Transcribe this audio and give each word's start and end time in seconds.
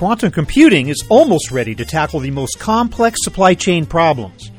quantum 0.00 0.30
computing 0.30 0.88
is 0.88 1.04
almost 1.10 1.50
ready 1.50 1.74
to 1.74 1.84
tackle 1.84 2.20
the 2.20 2.30
most 2.30 2.58
complex 2.58 3.22
supply 3.22 3.52
chain 3.52 3.84
problems. 3.84 4.50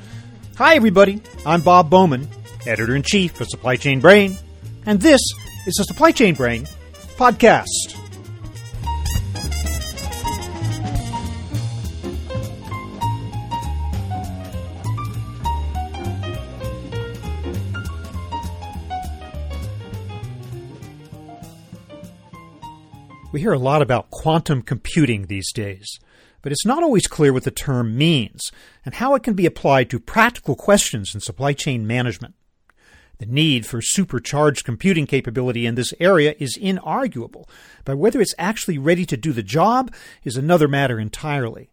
Hi, 0.55 0.75
everybody. 0.75 1.19
I'm 1.47 1.61
Bob 1.61 1.89
Bowman, 1.89 2.27
editor 2.67 2.95
in 2.95 3.01
chief 3.01 3.41
of 3.41 3.47
Supply 3.49 3.75
Chain 3.75 3.99
Brain, 3.99 4.37
and 4.85 5.01
this 5.01 5.19
is 5.65 5.73
the 5.79 5.83
Supply 5.85 6.11
Chain 6.11 6.35
Brain 6.35 6.67
podcast. 7.17 8.00
We 23.31 23.39
hear 23.39 23.53
a 23.53 23.59
lot 23.59 23.81
about 23.81 24.11
quantum 24.11 24.61
computing 24.61 25.27
these 25.27 25.53
days, 25.53 26.01
but 26.41 26.51
it's 26.51 26.65
not 26.65 26.83
always 26.83 27.07
clear 27.07 27.31
what 27.31 27.45
the 27.45 27.51
term 27.51 27.97
means 27.97 28.51
and 28.83 28.95
how 28.95 29.15
it 29.15 29.23
can 29.23 29.35
be 29.35 29.45
applied 29.45 29.89
to 29.89 30.01
practical 30.01 30.53
questions 30.53 31.15
in 31.15 31.21
supply 31.21 31.53
chain 31.53 31.87
management. 31.87 32.35
The 33.19 33.25
need 33.25 33.65
for 33.65 33.81
supercharged 33.81 34.65
computing 34.65 35.07
capability 35.07 35.65
in 35.65 35.75
this 35.75 35.93
area 35.97 36.35
is 36.39 36.57
inarguable, 36.57 37.47
but 37.85 37.97
whether 37.97 38.19
it's 38.19 38.35
actually 38.37 38.77
ready 38.77 39.05
to 39.05 39.15
do 39.15 39.31
the 39.31 39.43
job 39.43 39.93
is 40.25 40.35
another 40.35 40.67
matter 40.67 40.99
entirely. 40.99 41.69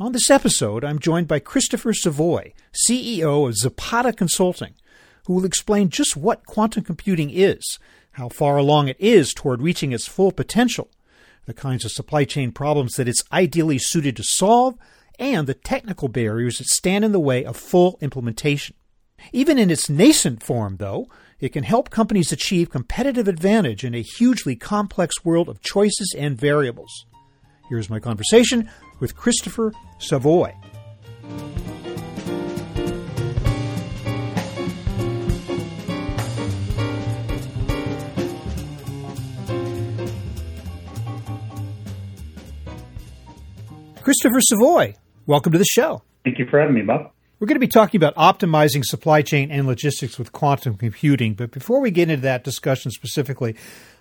On 0.00 0.10
this 0.10 0.30
episode, 0.30 0.84
I'm 0.84 0.98
joined 0.98 1.28
by 1.28 1.38
Christopher 1.38 1.94
Savoy, 1.94 2.54
CEO 2.88 3.46
of 3.46 3.56
Zapata 3.56 4.12
Consulting, 4.12 4.74
who 5.26 5.34
will 5.34 5.44
explain 5.44 5.90
just 5.90 6.16
what 6.16 6.44
quantum 6.44 6.82
computing 6.82 7.30
is 7.30 7.78
how 8.16 8.30
far 8.30 8.56
along 8.56 8.88
it 8.88 8.96
is 8.98 9.34
toward 9.34 9.60
reaching 9.60 9.92
its 9.92 10.08
full 10.08 10.32
potential, 10.32 10.90
the 11.44 11.52
kinds 11.52 11.84
of 11.84 11.92
supply 11.92 12.24
chain 12.24 12.50
problems 12.50 12.94
that 12.94 13.06
it's 13.06 13.22
ideally 13.30 13.76
suited 13.78 14.16
to 14.16 14.22
solve, 14.24 14.74
and 15.18 15.46
the 15.46 15.52
technical 15.52 16.08
barriers 16.08 16.56
that 16.56 16.66
stand 16.66 17.04
in 17.04 17.12
the 17.12 17.20
way 17.20 17.44
of 17.44 17.58
full 17.58 17.98
implementation. 18.00 18.74
Even 19.32 19.58
in 19.58 19.70
its 19.70 19.90
nascent 19.90 20.42
form, 20.42 20.78
though, 20.78 21.08
it 21.40 21.50
can 21.50 21.64
help 21.64 21.90
companies 21.90 22.32
achieve 22.32 22.70
competitive 22.70 23.28
advantage 23.28 23.84
in 23.84 23.94
a 23.94 24.00
hugely 24.00 24.56
complex 24.56 25.22
world 25.22 25.50
of 25.50 25.60
choices 25.60 26.14
and 26.16 26.40
variables. 26.40 27.04
Here's 27.68 27.90
my 27.90 28.00
conversation 28.00 28.70
with 28.98 29.14
Christopher 29.14 29.74
Savoy. 29.98 30.54
Christopher 44.06 44.40
Savoy, 44.40 44.94
welcome 45.26 45.50
to 45.50 45.58
the 45.58 45.64
show. 45.64 46.00
Thank 46.22 46.38
you 46.38 46.46
for 46.46 46.60
having 46.60 46.76
me, 46.76 46.82
Bob. 46.82 47.10
We're 47.40 47.48
going 47.48 47.56
to 47.56 47.58
be 47.58 47.66
talking 47.66 47.98
about 47.98 48.14
optimizing 48.14 48.84
supply 48.84 49.20
chain 49.20 49.50
and 49.50 49.66
logistics 49.66 50.16
with 50.16 50.30
quantum 50.30 50.76
computing. 50.76 51.34
But 51.34 51.50
before 51.50 51.80
we 51.80 51.90
get 51.90 52.08
into 52.08 52.22
that 52.22 52.44
discussion 52.44 52.92
specifically, 52.92 53.56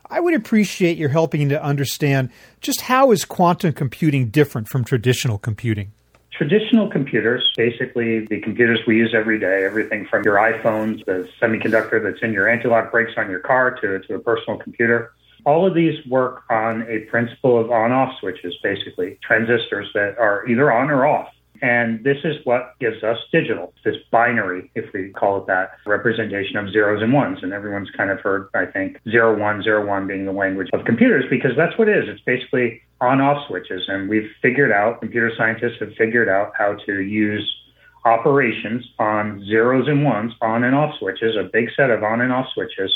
I 0.08 0.20
would 0.20 0.36
appreciate 0.36 1.00
your 1.00 1.10
helping 1.10 1.50
to 1.50 1.60
understand 1.60 2.30
just 2.62 2.82
how 2.82 3.10
is 3.10 3.26
quantum 3.26 3.74
computing 3.74 4.28
different 4.28 4.68
from 4.68 4.84
traditional 4.84 5.40
computing? 5.40 5.92
Traditional 6.34 6.88
computers, 6.88 7.52
basically 7.58 8.28
the 8.28 8.42
computers 8.42 8.82
we 8.86 8.98
use 8.98 9.16
every 9.16 9.40
day, 9.40 9.66
everything 9.66 10.06
from 10.06 10.22
your 10.24 10.36
iPhones, 10.36 11.04
the 11.06 11.28
semiconductor 11.42 12.04
that's 12.04 12.22
in 12.22 12.32
your 12.32 12.48
anti-lock 12.48 12.92
brakes 12.92 13.14
on 13.18 13.28
your 13.28 13.40
car 13.40 13.72
to, 13.82 13.98
to 14.02 14.14
a 14.14 14.20
personal 14.20 14.60
computer, 14.60 15.15
all 15.46 15.66
of 15.66 15.74
these 15.74 16.06
work 16.08 16.44
on 16.50 16.84
a 16.90 17.00
principle 17.12 17.60
of 17.60 17.72
on 17.72 17.92
off 17.92 18.14
switches, 18.20 18.56
basically, 18.64 19.20
transistors 19.22 19.88
that 19.94 20.18
are 20.18 20.46
either 20.48 20.72
on 20.72 20.90
or 20.90 21.06
off. 21.06 21.30
And 21.62 22.04
this 22.04 22.18
is 22.24 22.36
what 22.44 22.76
gives 22.80 23.02
us 23.04 23.18
digital, 23.32 23.74
this 23.86 23.96
binary, 24.12 24.70
if 24.76 24.92
we 24.94 25.10
call 25.10 25.38
it 25.38 25.48
that, 25.48 25.72
representation 25.86 26.58
of 26.58 26.70
zeros 26.70 27.02
and 27.02 27.14
ones. 27.14 27.40
And 27.42 27.54
everyone's 27.54 27.90
kind 27.92 28.10
of 28.10 28.20
heard, 28.20 28.50
I 28.54 28.66
think, 28.66 29.00
zero 29.10 29.40
one, 29.40 29.64
zero 29.64 29.86
one 29.86 30.06
being 30.06 30.26
the 30.26 30.34
language 30.34 30.70
of 30.74 30.84
computers 30.86 31.24
because 31.30 31.52
that's 31.56 31.78
what 31.78 31.88
it 31.88 31.98
is. 31.98 32.10
It's 32.10 32.22
basically 32.22 32.82
on 33.00 33.22
off 33.22 33.48
switches. 33.48 33.86
And 33.88 34.10
we've 34.10 34.30
figured 34.42 34.72
out, 34.72 35.00
computer 35.00 35.32
scientists 35.38 35.80
have 35.80 35.94
figured 35.98 36.28
out 36.28 36.52
how 36.58 36.76
to 36.86 37.00
use 37.00 37.50
operations 38.04 38.86
on 39.00 39.44
zeros 39.46 39.88
and 39.88 40.04
ones, 40.04 40.34
on 40.42 40.64
and 40.64 40.76
off 40.76 40.94
switches, 41.00 41.36
a 41.38 41.44
big 41.44 41.70
set 41.76 41.90
of 41.90 42.04
on 42.04 42.22
and 42.22 42.34
off 42.34 42.48
switches 42.54 42.94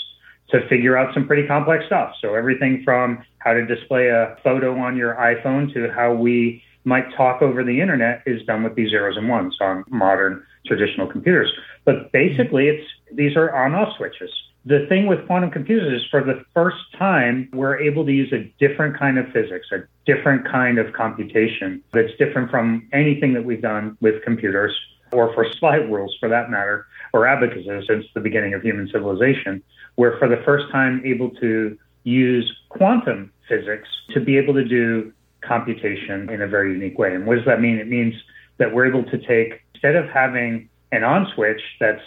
to 0.52 0.68
figure 0.68 0.98
out 0.98 1.14
some 1.14 1.28
pretty 1.28 1.48
complex 1.48 1.86
stuff. 1.86 2.14
So 2.22 2.36
everything 2.36 2.82
from 2.84 3.24
how 3.40 3.54
to 3.54 3.66
display 3.66 4.08
a 4.08 4.36
photo 4.44 4.78
on 4.78 4.98
your 4.98 5.16
iPhone 5.16 5.74
to 5.74 5.92
how 5.92 6.14
we 6.14 6.64
might 6.86 7.14
talk 7.16 7.42
over 7.42 7.64
the 7.64 7.82
internet 7.82 8.24
is 8.26 8.42
done 8.46 8.64
with 8.64 8.76
these 8.76 8.90
zeros 8.90 9.18
and 9.18 9.30
ones 9.30 9.58
on 9.62 9.84
modern 9.90 10.44
traditional 10.66 11.08
computers. 11.08 11.52
But 11.86 12.12
basically, 12.12 12.68
it's 12.68 12.88
these 13.14 13.36
are 13.36 13.54
on-off 13.54 13.96
switches. 13.98 14.32
The 14.66 14.86
thing 14.90 15.08
with 15.08 15.26
quantum 15.26 15.52
computers 15.52 16.02
is 16.02 16.08
for 16.10 16.22
the 16.24 16.44
first 16.54 16.78
time, 16.98 17.50
we're 17.54 17.80
able 17.80 18.06
to 18.06 18.12
use 18.12 18.31
a 18.34 18.52
different 18.60 18.98
kind 18.98 19.18
of 19.18 19.26
physics, 19.31 19.68
a 19.72 19.80
different 20.06 20.46
kind 20.46 20.78
of 20.78 20.94
computation 20.94 21.81
that's 21.94 22.12
different 22.18 22.52
from 22.52 22.88
anything 22.92 23.34
that 23.34 23.46
we've 23.46 23.62
done 23.62 23.98
with 24.02 24.22
computers 24.24 24.78
or 25.12 25.34
for 25.34 25.46
slide 25.60 25.90
rules 25.90 26.16
for 26.20 26.30
that 26.30 26.52
matter, 26.52 26.86
or 27.14 27.26
abacuses 27.26 27.88
since 27.88 28.06
the 28.14 28.20
beginning 28.20 28.54
of 28.54 28.62
human 28.62 28.88
civilization 28.90 29.64
we're 30.00 30.18
for 30.18 30.30
the 30.30 30.42
first 30.46 30.72
time 30.72 31.02
able 31.04 31.30
to 31.30 31.78
use 32.06 32.50
quantum 32.70 33.34
physics 33.50 33.90
to 34.14 34.22
be 34.22 34.38
able 34.38 34.54
to 34.54 34.64
do 34.64 35.12
computation 35.42 36.30
in 36.30 36.42
a 36.42 36.48
very 36.48 36.72
unique 36.72 36.98
way. 36.98 37.14
And 37.14 37.26
what 37.26 37.36
does 37.36 37.46
that 37.46 37.60
mean? 37.60 37.78
It 37.80 37.90
means 37.90 38.14
that 38.60 38.74
we're 38.74 38.86
able 38.86 39.04
to 39.04 39.18
take, 39.18 39.62
instead 39.74 39.98
of 39.98 40.08
having 40.08 40.70
an 40.94 41.04
on 41.04 41.30
switch 41.36 41.62
that's 41.82 42.02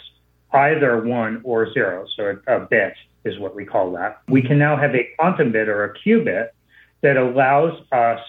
either 0.53 1.05
one 1.05 1.39
or 1.43 1.71
zero, 1.71 2.07
so 2.17 2.35
a, 2.47 2.61
bit 2.61 2.93
is 3.25 3.37
what 3.37 3.55
we 3.55 3.63
call 3.63 3.91
that, 3.91 4.21
we 4.27 4.41
can 4.41 4.57
now 4.57 4.75
have 4.75 4.95
a 4.95 5.07
quantum 5.19 5.51
bit 5.51 5.69
or 5.69 5.83
a 5.83 5.93
qubit 5.99 6.47
that 7.01 7.15
allows 7.15 7.79
us 7.91 8.19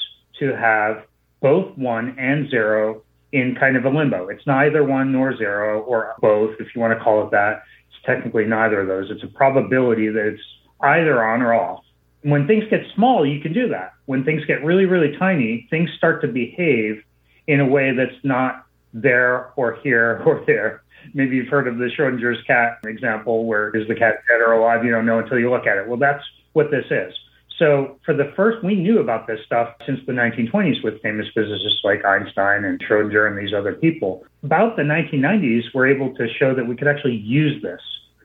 to 0.40 0.54
have 0.54 1.04
both 1.40 1.74
one 1.78 2.14
and 2.18 2.50
zero 2.50 3.02
in 3.32 3.56
kind 3.58 3.78
of 3.78 3.86
a 3.86 3.88
limbo. 3.88 4.28
It's 4.28 4.46
neither 4.46 4.84
one 4.84 5.10
nor 5.10 5.34
zero 5.34 5.80
or 5.80 6.16
both, 6.20 6.54
if 6.60 6.74
you 6.74 6.82
want 6.82 6.96
to 6.98 7.02
call 7.02 7.24
it 7.24 7.30
that 7.30 7.62
technically 8.04 8.44
neither 8.44 8.80
of 8.80 8.88
those. 8.88 9.10
It's 9.10 9.22
a 9.22 9.28
probability 9.28 10.08
that 10.08 10.26
it's 10.26 10.42
either 10.80 11.22
on 11.22 11.42
or 11.42 11.54
off. 11.54 11.84
When 12.22 12.46
things 12.46 12.64
get 12.70 12.80
small, 12.94 13.26
you 13.26 13.40
can 13.40 13.52
do 13.52 13.68
that. 13.68 13.92
When 14.06 14.24
things 14.24 14.44
get 14.46 14.64
really, 14.64 14.86
really 14.86 15.16
tiny, 15.18 15.66
things 15.70 15.90
start 15.96 16.22
to 16.22 16.28
behave 16.28 17.02
in 17.46 17.60
a 17.60 17.66
way 17.66 17.94
that's 17.94 18.16
not 18.22 18.66
there 18.92 19.52
or 19.56 19.78
here 19.82 20.22
or 20.26 20.42
there. 20.46 20.82
Maybe 21.12 21.36
you've 21.36 21.48
heard 21.48 21.68
of 21.68 21.76
the 21.76 21.90
Schrodinger's 21.96 22.42
cat 22.46 22.78
example, 22.86 23.44
where 23.44 23.74
is 23.76 23.86
the 23.88 23.94
cat 23.94 24.22
dead 24.26 24.40
or 24.40 24.52
alive? 24.52 24.84
You 24.84 24.90
don't 24.90 25.04
know 25.04 25.18
until 25.18 25.38
you 25.38 25.50
look 25.50 25.66
at 25.66 25.76
it. 25.76 25.86
Well, 25.86 25.98
that's 25.98 26.24
what 26.54 26.70
this 26.70 26.86
is. 26.90 27.12
So 27.58 28.00
for 28.04 28.14
the 28.14 28.32
first, 28.34 28.64
we 28.64 28.74
knew 28.74 28.98
about 28.98 29.26
this 29.26 29.38
stuff 29.46 29.74
since 29.86 30.00
the 30.06 30.12
1920s 30.12 30.82
with 30.82 31.00
famous 31.02 31.26
physicists 31.34 31.80
like 31.84 32.04
Einstein 32.04 32.64
and 32.64 32.82
Schrodinger 32.82 33.28
and 33.28 33.38
these 33.38 33.54
other 33.54 33.74
people. 33.74 34.24
About 34.42 34.76
the 34.76 34.82
1990s, 34.82 35.62
we're 35.72 35.86
able 35.86 36.14
to 36.16 36.26
show 36.28 36.54
that 36.54 36.66
we 36.66 36.74
could 36.74 36.88
actually 36.88 37.16
use 37.16 37.62
this 37.62 37.80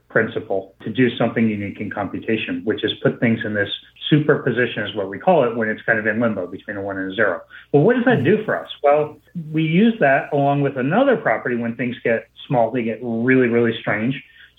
principle 0.09 0.73
to 0.81 0.89
do 0.89 1.15
something 1.15 1.47
unique 1.47 1.79
in 1.79 1.91
computation, 1.91 2.61
which 2.65 2.83
is 2.83 2.91
put 3.03 3.19
things 3.19 3.39
in 3.45 3.53
this 3.53 3.69
superposition 4.09 4.83
is 4.83 4.95
what 4.95 5.07
we 5.07 5.19
call 5.19 5.47
it 5.47 5.55
when 5.55 5.69
it's 5.69 5.83
kind 5.83 5.99
of 5.99 6.07
in 6.07 6.19
limbo 6.19 6.47
between 6.47 6.77
a 6.77 6.81
one 6.81 6.97
and 6.97 7.11
a 7.11 7.15
zero. 7.15 7.41
Well, 7.71 7.83
what 7.83 7.95
does 7.95 8.05
that 8.05 8.23
do 8.23 8.43
for 8.43 8.59
us? 8.59 8.69
Well, 8.81 9.17
we 9.51 9.61
use 9.61 9.93
that 9.99 10.33
along 10.33 10.61
with 10.61 10.77
another 10.77 11.15
property 11.15 11.55
when 11.55 11.75
things 11.75 11.95
get 12.03 12.27
small, 12.47 12.71
they 12.71 12.81
get 12.81 12.99
really, 13.03 13.47
really 13.47 13.77
strange. 13.79 14.15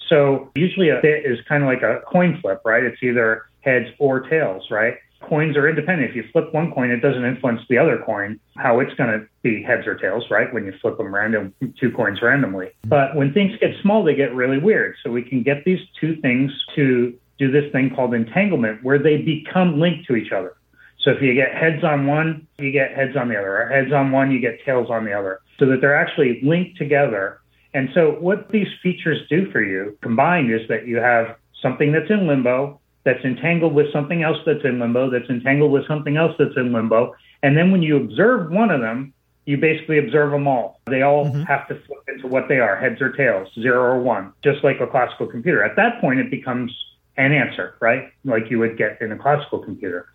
So 0.09 0.51
usually 0.55 0.91
a 0.91 1.01
bit 1.03 1.27
is 1.27 1.39
kind 1.49 1.65
of 1.65 1.69
like 1.69 1.83
a 1.83 2.01
coin 2.07 2.39
flip, 2.41 2.63
right? 2.65 2.85
It's 2.85 3.03
either 3.03 3.45
heads 3.61 3.87
or 3.99 4.21
tails, 4.21 4.65
right? 4.71 4.95
Coins 5.21 5.57
are 5.57 5.69
independent. 5.69 6.11
If 6.11 6.17
you 6.17 6.25
flip 6.33 6.53
one 6.55 6.73
coin, 6.73 6.91
it 6.91 7.01
doesn't 7.01 7.25
influence 7.25 7.61
the 7.69 7.77
other 7.77 8.03
coin, 8.05 8.41
how 8.57 8.81
it's 8.81 8.95
going 8.95 9.11
to 9.11 9.27
be 9.43 9.63
heads 9.63 9.87
or 9.87 9.95
tails, 9.95 10.25
right? 10.31 10.53
When 10.53 10.65
you 10.65 10.73
flip 10.81 10.97
them 10.97 11.15
random, 11.15 11.55
two 11.79 11.91
coins 11.91 12.23
randomly. 12.23 12.71
But 12.87 13.15
when 13.15 13.33
things 13.35 13.53
get 13.61 13.75
small, 13.83 14.03
they 14.03 14.15
get 14.15 14.35
really 14.35 14.59
weird. 14.59 14.97
So 15.03 15.11
we 15.11 15.23
can 15.23 15.43
get 15.43 15.65
these 15.65 15.81
two 16.01 16.17
things 16.23 16.51
to 16.75 17.15
do 17.39 17.51
this 17.51 17.71
thing 17.73 17.95
called 17.95 18.15
entanglement 18.15 18.83
where 18.83 18.99
they 18.99 19.19
become 19.19 19.79
linked 19.79 20.07
to 20.07 20.17
each 20.17 20.33
other. 20.33 20.55
So 21.01 21.11
if 21.11 21.23
you 21.23 21.35
get 21.35 21.55
heads 21.55 21.83
on 21.85 22.07
one, 22.07 22.47
you 22.59 22.73
get 22.73 22.95
heads 22.95 23.17
on 23.17 23.29
the 23.29 23.37
other, 23.37 23.63
or 23.63 23.69
heads 23.69 23.93
on 23.93 24.13
one, 24.13 24.31
you 24.31 24.41
get 24.41 24.63
tails 24.65 24.91
on 24.91 25.05
the 25.05 25.13
other, 25.13 25.41
so 25.59 25.67
that 25.67 25.81
they're 25.81 25.97
actually 25.97 26.41
linked 26.43 26.77
together. 26.77 27.41
And 27.73 27.89
so 27.95 28.13
what 28.13 28.51
these 28.51 28.69
features 28.83 29.19
do 29.29 29.51
for 29.51 29.63
you 29.63 29.97
combined 30.03 30.53
is 30.53 30.67
that 30.69 30.87
you 30.87 30.97
have 30.97 31.37
something 31.63 31.93
that's 31.93 32.11
in 32.11 32.27
limbo 32.27 32.80
that's 33.05 33.25
entangled 33.25 33.75
with 33.75 33.93
something 33.93 34.23
else 34.23 34.39
that's 34.45 34.65
in 34.65 34.79
limbo, 34.79 35.11
that's 35.11 35.29
entangled 35.31 35.73
with 35.73 35.87
something 35.87 36.17
else 36.17 36.35
that's 36.39 36.57
in 36.57 36.73
limbo. 36.73 37.15
And 37.43 37.57
then 37.57 37.71
when 37.71 37.83
you 37.83 37.97
observe 37.97 38.51
one 38.51 38.71
of 38.71 38.81
them, 38.81 39.15
you 39.47 39.57
basically 39.57 39.99
observe 39.99 40.31
them 40.31 40.47
all. 40.47 40.81
They 40.87 41.03
all 41.03 41.27
mm-hmm. 41.27 41.43
have 41.43 41.67
to 41.69 41.75
flip 41.87 42.05
into 42.09 42.27
what 42.27 42.49
they 42.49 42.61
are 42.61 42.77
heads 42.77 43.01
or 43.01 43.11
tails, 43.13 43.49
zero 43.55 43.95
or 43.95 44.01
one, 44.01 44.33
just 44.45 44.63
like 44.63 44.81
a 44.81 44.87
classical 44.87 45.27
computer. 45.27 45.65
At 45.65 45.77
that 45.77 46.01
point, 46.01 46.21
it 46.21 46.31
becomes 46.31 46.73
an 47.17 47.33
answer, 47.33 47.77
right? 47.81 48.11
Like 48.25 48.51
you 48.51 48.59
would 48.59 48.77
get 48.77 49.01
in 49.01 49.13
a 49.13 49.19
classical 49.19 49.59
computer. 49.59 50.07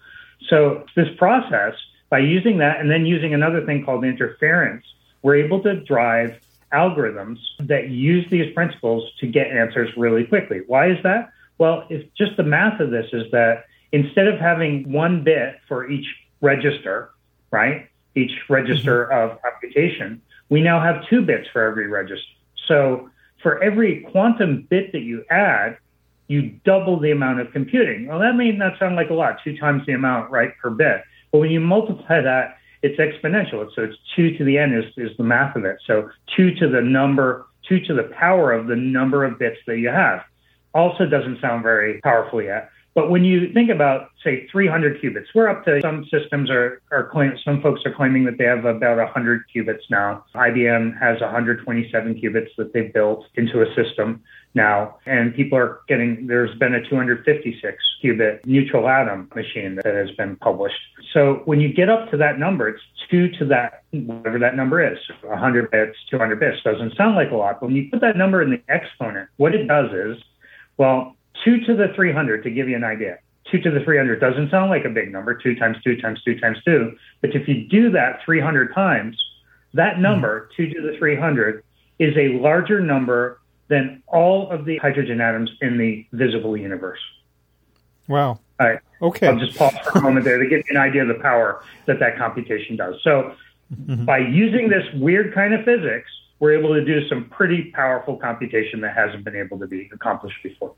So 0.47 0.85
this 0.95 1.07
process 1.17 1.73
by 2.09 2.19
using 2.19 2.59
that 2.59 2.79
and 2.79 2.89
then 2.89 3.05
using 3.05 3.33
another 3.33 3.65
thing 3.65 3.83
called 3.83 4.05
interference, 4.05 4.85
we're 5.21 5.35
able 5.35 5.61
to 5.63 5.81
drive 5.81 6.39
algorithms 6.71 7.37
that 7.59 7.89
use 7.89 8.25
these 8.29 8.53
principles 8.53 9.11
to 9.19 9.27
get 9.27 9.47
answers 9.47 9.89
really 9.97 10.25
quickly. 10.25 10.61
Why 10.67 10.89
is 10.91 10.97
that? 11.03 11.31
Well, 11.57 11.85
it's 11.89 12.09
just 12.17 12.37
the 12.37 12.43
math 12.43 12.79
of 12.79 12.91
this 12.91 13.07
is 13.13 13.31
that 13.31 13.65
instead 13.91 14.27
of 14.27 14.39
having 14.39 14.91
one 14.91 15.23
bit 15.23 15.59
for 15.67 15.89
each 15.89 16.05
register, 16.41 17.11
right? 17.51 17.87
Each 18.15 18.31
register 18.49 19.09
mm-hmm. 19.11 19.31
of 19.31 19.41
computation, 19.41 20.21
we 20.49 20.61
now 20.61 20.81
have 20.81 21.07
two 21.09 21.21
bits 21.21 21.47
for 21.51 21.63
every 21.63 21.87
register. 21.87 22.25
So 22.67 23.09
for 23.41 23.61
every 23.61 24.01
quantum 24.11 24.67
bit 24.69 24.91
that 24.91 25.01
you 25.01 25.23
add, 25.29 25.77
you 26.27 26.59
double 26.65 26.99
the 26.99 27.11
amount 27.11 27.39
of 27.39 27.51
computing. 27.51 28.07
Well, 28.07 28.19
that 28.19 28.35
may 28.35 28.51
not 28.51 28.79
sound 28.79 28.95
like 28.95 29.09
a 29.09 29.13
lot, 29.13 29.37
two 29.43 29.57
times 29.57 29.85
the 29.85 29.93
amount, 29.93 30.31
right, 30.31 30.57
per 30.57 30.71
bit. 30.71 31.03
But 31.31 31.39
when 31.39 31.51
you 31.51 31.59
multiply 31.59 32.21
that, 32.21 32.57
it's 32.81 32.99
exponential. 32.99 33.67
So 33.75 33.83
it's 33.83 33.97
two 34.15 34.37
to 34.37 34.43
the 34.43 34.57
n 34.57 34.73
is, 34.73 34.85
is 34.97 35.15
the 35.17 35.23
math 35.23 35.55
of 35.55 35.65
it. 35.65 35.77
So 35.85 36.09
two 36.35 36.53
to 36.55 36.67
the 36.67 36.81
number, 36.81 37.47
two 37.67 37.79
to 37.81 37.93
the 37.93 38.03
power 38.03 38.51
of 38.51 38.67
the 38.67 38.75
number 38.75 39.23
of 39.23 39.39
bits 39.39 39.57
that 39.67 39.77
you 39.77 39.89
have. 39.89 40.23
Also 40.75 41.07
doesn't 41.07 41.41
sound 41.41 41.63
very 41.63 41.99
powerful 42.01 42.41
yet. 42.41 42.69
But 42.95 43.09
when 43.09 43.25
you 43.25 43.51
think 43.51 43.69
about, 43.69 44.11
say, 44.23 44.47
300 44.49 45.01
qubits, 45.01 45.25
we're 45.35 45.49
up 45.49 45.65
to 45.65 45.81
some 45.81 46.05
systems 46.05 46.49
are, 46.49 46.81
are 46.91 47.09
claim, 47.09 47.33
some 47.43 47.61
folks 47.61 47.81
are 47.85 47.93
claiming 47.93 48.23
that 48.23 48.37
they 48.37 48.45
have 48.45 48.63
about 48.63 48.97
100 48.97 49.43
qubits 49.53 49.81
now. 49.89 50.23
IBM 50.33 50.97
has 50.97 51.19
127 51.19 52.21
qubits 52.21 52.55
that 52.57 52.71
they've 52.71 52.93
built 52.93 53.25
into 53.35 53.61
a 53.61 53.65
system 53.75 54.23
now. 54.53 54.95
And 55.05 55.35
people 55.35 55.57
are 55.57 55.81
getting, 55.89 56.27
there's 56.27 56.57
been 56.57 56.73
a 56.73 56.81
256 56.89 57.83
qubit 58.01 58.45
neutral 58.45 58.87
atom 58.87 59.29
machine 59.35 59.75
that 59.83 59.93
has 59.93 60.11
been 60.11 60.37
published. 60.37 60.79
So 61.13 61.41
when 61.43 61.59
you 61.59 61.73
get 61.73 61.89
up 61.89 62.09
to 62.11 62.17
that 62.17 62.39
number, 62.39 62.69
it's 62.69 62.81
two 63.11 63.29
to 63.39 63.45
that, 63.47 63.83
whatever 63.91 64.39
that 64.39 64.55
number 64.55 64.81
is, 64.81 64.97
100 65.21 65.69
bits, 65.69 65.97
200 66.09 66.39
bits. 66.39 66.63
Doesn't 66.63 66.95
sound 66.95 67.15
like 67.15 67.31
a 67.31 67.35
lot, 67.35 67.59
but 67.59 67.67
when 67.67 67.75
you 67.75 67.89
put 67.91 67.99
that 67.99 68.15
number 68.15 68.41
in 68.41 68.51
the 68.51 68.61
exponent, 68.69 69.29
what 69.35 69.53
it 69.53 69.67
does 69.67 69.91
is, 69.91 70.23
well, 70.77 71.15
two 71.43 71.59
to 71.65 71.75
the 71.75 71.89
300 71.95 72.43
to 72.43 72.49
give 72.49 72.69
you 72.69 72.75
an 72.75 72.83
idea. 72.83 73.19
Two 73.51 73.59
to 73.59 73.71
the 73.71 73.79
300 73.81 74.19
doesn't 74.19 74.49
sound 74.49 74.69
like 74.69 74.85
a 74.85 74.89
big 74.89 75.11
number, 75.11 75.35
two 75.35 75.55
times 75.55 75.77
two 75.83 75.99
times 76.01 76.21
two 76.23 76.39
times 76.39 76.57
two. 76.65 76.95
But 77.21 77.35
if 77.35 77.47
you 77.47 77.67
do 77.67 77.91
that 77.91 78.21
300 78.25 78.73
times, 78.73 79.21
that 79.73 79.99
number, 79.99 80.49
two 80.55 80.67
to 80.67 80.81
the 80.81 80.97
300, 80.97 81.63
is 81.99 82.15
a 82.17 82.39
larger 82.39 82.79
number 82.79 83.39
than 83.67 84.01
all 84.07 84.49
of 84.49 84.65
the 84.65 84.77
hydrogen 84.77 85.21
atoms 85.21 85.51
in 85.61 85.77
the 85.77 86.05
visible 86.13 86.55
universe. 86.55 86.99
Wow. 88.07 88.39
All 88.59 88.67
right. 88.67 88.79
Okay. 89.01 89.27
I'll 89.27 89.39
just 89.39 89.57
pause 89.57 89.73
for 89.83 89.99
a 89.99 90.01
moment 90.01 90.25
there 90.25 90.37
to 90.37 90.47
give 90.47 90.59
you 90.59 90.75
an 90.75 90.77
idea 90.77 91.01
of 91.01 91.07
the 91.07 91.21
power 91.21 91.63
that 91.87 91.99
that 91.99 92.17
computation 92.17 92.75
does. 92.75 92.95
So, 93.03 93.35
mm-hmm. 93.73 94.05
by 94.05 94.19
using 94.19 94.69
this 94.69 94.85
weird 94.95 95.33
kind 95.33 95.53
of 95.53 95.65
physics, 95.65 96.09
we're 96.39 96.57
able 96.57 96.73
to 96.73 96.83
do 96.83 97.07
some 97.07 97.29
pretty 97.29 97.71
powerful 97.73 98.17
computation 98.17 98.81
that 98.81 98.95
hasn't 98.95 99.23
been 99.23 99.35
able 99.35 99.59
to 99.59 99.67
be 99.67 99.89
accomplished 99.93 100.37
before. 100.43 100.73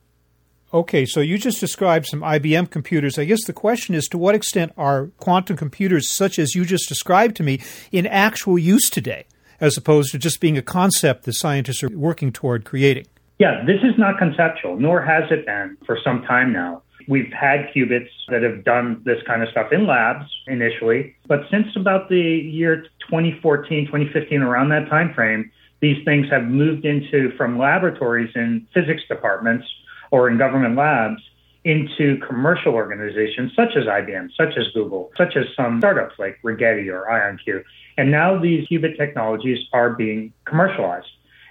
Okay, 0.73 1.05
so 1.05 1.21
you 1.21 1.37
just 1.37 1.61
described 1.61 2.07
some 2.07 2.19
IBM 2.19 2.69
computers. 2.69 3.17
I 3.17 3.23
guess 3.23 3.45
the 3.45 3.53
question 3.53 3.95
is 3.95 4.05
to 4.09 4.17
what 4.17 4.35
extent 4.35 4.73
are 4.77 5.07
quantum 5.17 5.55
computers, 5.55 6.09
such 6.09 6.37
as 6.37 6.55
you 6.55 6.65
just 6.65 6.89
described 6.89 7.37
to 7.37 7.43
me, 7.43 7.61
in 7.91 8.05
actual 8.05 8.59
use 8.59 8.89
today, 8.89 9.25
as 9.61 9.77
opposed 9.77 10.11
to 10.11 10.17
just 10.17 10.41
being 10.41 10.57
a 10.57 10.61
concept 10.61 11.23
that 11.23 11.33
scientists 11.33 11.83
are 11.83 11.89
working 11.89 12.33
toward 12.33 12.65
creating? 12.65 13.07
Yeah, 13.39 13.63
this 13.65 13.77
is 13.81 13.97
not 13.97 14.17
conceptual, 14.17 14.77
nor 14.77 15.01
has 15.01 15.31
it 15.31 15.45
been 15.45 15.77
for 15.85 15.97
some 16.03 16.23
time 16.23 16.51
now. 16.51 16.81
We've 17.07 17.31
had 17.31 17.69
qubits 17.73 18.09
that 18.29 18.43
have 18.43 18.63
done 18.63 19.01
this 19.05 19.21
kind 19.25 19.41
of 19.41 19.49
stuff 19.49 19.71
in 19.71 19.87
labs 19.87 20.25
initially, 20.47 21.15
but 21.27 21.41
since 21.49 21.67
about 21.75 22.09
the 22.09 22.19
year 22.19 22.83
2014, 23.09 23.85
2015, 23.85 24.41
around 24.41 24.69
that 24.69 24.89
time 24.89 25.13
frame, 25.13 25.51
these 25.79 26.03
things 26.03 26.27
have 26.29 26.43
moved 26.43 26.85
into 26.85 27.31
from 27.37 27.57
laboratories 27.57 28.31
in 28.35 28.67
physics 28.73 29.03
departments 29.07 29.65
or 30.11 30.29
in 30.29 30.37
government 30.37 30.75
labs 30.75 31.21
into 31.63 32.17
commercial 32.25 32.73
organizations 32.73 33.51
such 33.55 33.75
as 33.75 33.85
IBM, 33.85 34.29
such 34.37 34.57
as 34.57 34.67
Google, 34.73 35.11
such 35.17 35.35
as 35.35 35.45
some 35.55 35.79
startups 35.79 36.15
like 36.17 36.39
Rigetti 36.43 36.87
or 36.87 37.05
IonQ. 37.09 37.63
And 37.97 38.09
now 38.09 38.39
these 38.39 38.67
qubit 38.67 38.97
technologies 38.97 39.59
are 39.73 39.89
being 39.89 40.31
commercialized. 40.45 41.07